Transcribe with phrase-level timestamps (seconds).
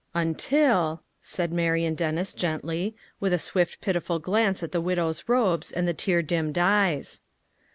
[0.15, 5.87] "Until —"said Marian Dennis gently, with a swift pitiful glance at the widow's robes and
[5.87, 7.21] the tear dimmed eyes.